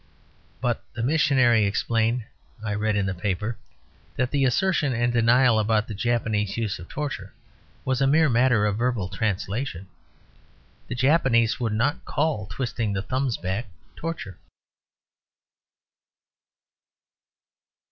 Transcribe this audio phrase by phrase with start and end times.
[0.61, 0.83] but...
[0.93, 2.23] the missionary explained
[2.65, 3.55] (I read in the paper)
[4.15, 7.35] that the assertion and denial about the Japanese use of torture
[7.85, 9.85] was a mere matter of verbal translation.
[10.87, 14.39] "The Japanese would not call twisting the thumbs back 'torture.'"